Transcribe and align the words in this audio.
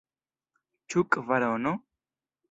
Ĉu 0.93 1.03
kvarono? 1.15 1.75